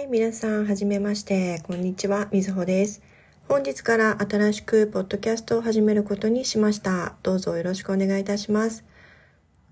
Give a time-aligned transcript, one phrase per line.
[0.00, 1.60] はい、皆さん、はじめまして。
[1.62, 3.02] こんにちは、みずほです。
[3.46, 7.16] 本日から新しくポッドキャストを始めることにしました。
[7.22, 8.82] どうぞよろしくお願いいたします。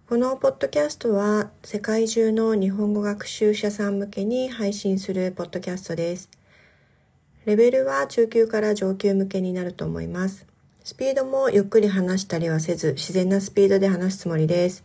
[0.06, 6.28] このポッドキャストは、世界中の日本語学習者さん向けに配信するポッドキャストです。
[7.46, 10.46] レベルは中級から上級向けになると思います。
[10.84, 14.84] スピードもゆっくり話したりはせず、自然なスピードで話すつもりです。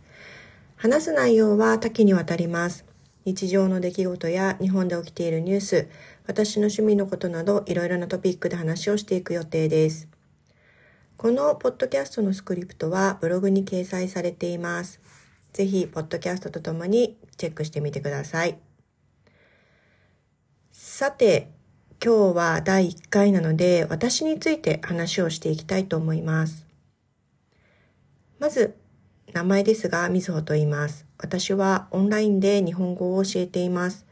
[0.77, 2.93] 話す内容は多岐にわたります。
[3.26, 5.88] 日常の出来事や日本で起きているニュース、
[6.27, 10.08] 私の趣味のことなどいろいろなトピックで話をしていく予定です。
[11.16, 14.99] このポッドキャストのスクリプトはブログに掲載されています。
[15.54, 18.58] ぜひ、ポッドキャストとともにチェックしてみてください。
[20.71, 21.49] さて、
[22.04, 26.68] 今日は第1回なので、私について話をしていきたいと思います。
[28.40, 28.76] まず、
[29.34, 31.07] 名前ですが、みずほと言います。
[31.17, 34.05] 私はオンラインで日本語を教えています。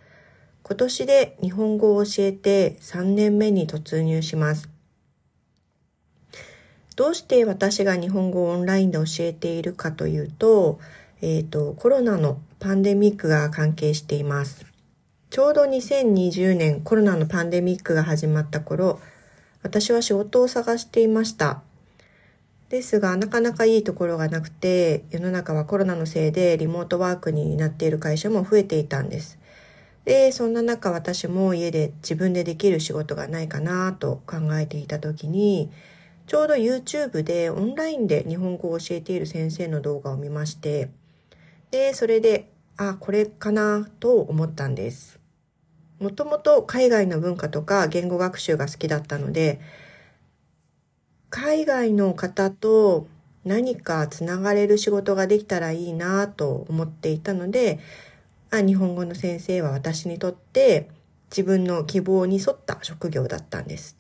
[0.64, 4.68] 今年で日本語を教えて3年目に突入します。
[6.96, 10.80] どうして私が日本語をオンラインで教えているかというと、
[11.22, 14.66] えっ、ー、と、コロナのパンデミックが関係しています。
[15.30, 19.00] ちょうど2020年コロナのパンデミックが始まった頃、
[19.62, 21.62] 私は仕事を探していました。
[22.72, 29.38] ですが、なかなかいいところがなくて、世の中はコロナのせいでリモートワークになっている会社も増えていたんです。
[30.06, 35.70] で、そんな中私も家で自分でできる仕事がないかなと考えていた時に、
[36.28, 40.92] ちょうど YouTube でオンラインで日本語を教えている先生の動画を見まして、
[41.72, 45.20] で、それで、あ、これかなと思ったんです。
[46.00, 49.60] もともと海外の文化とか言語学習が好きだったので、
[51.32, 53.08] 海外の方と
[53.46, 57.80] 何かつながれる仕事ができたらいいなと思っていたので、
[58.52, 60.90] あ日本語の先生は私にとって
[61.32, 63.96] 自分の希望に沿った職業だったんです。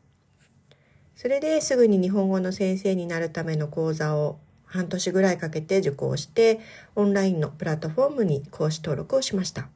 [1.16, 6.59] それですぐに日本語の先生になるための講座を半年ぐらいかけて受講して、
[6.95, 9.69] オンラインのプラットフォームに講師登録をしました。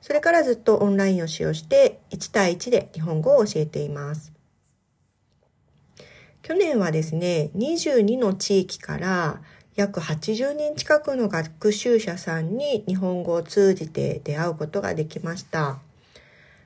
[0.00, 4.39] それからずっとオンラインを使用して1対1で日本語を教えています。
[6.42, 9.40] 去年はですね、22の地域から
[9.76, 15.78] 約80人近くの学習者さんに日本語を通じて出会うことができました。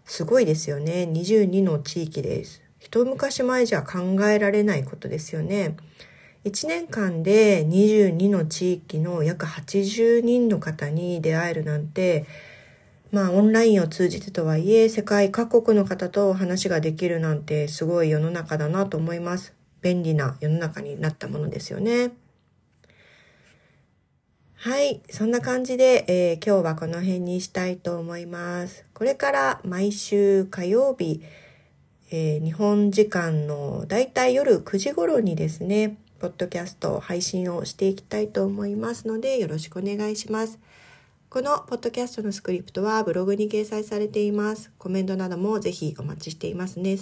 [0.05, 1.09] すごいですよね。
[1.11, 2.63] 22の地域です。
[2.79, 5.77] 一昔前じゃ考えられないことですよね。
[6.45, 12.27] 1年間で22の地域の約80人の方に出会えるなんて、
[13.11, 19.55] まあオンラインを通じてとはいえ世界各国の方と話ができるなんてすごい世の中だなと思います。
[19.85, 22.13] 便利な世の中になったものですよね。
[24.55, 25.03] はい。
[25.11, 28.87] そんな感じで、えー、今日はこの辺にしたいと思います。
[28.95, 31.21] これから毎週火曜日、
[32.11, 40.59] えー、日本時間のだいたい夜9時頃にですね、ポッドキャスト配信をしていきたいと思いますので、よろしくお願いします。
[41.29, 44.73] このポッドキャストのスクリプトはブログに掲載されています。
[44.79, 46.97] コメントなどもぜひお待ちしていますね。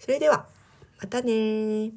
[0.00, 0.48] それでは、
[0.98, 1.92] またね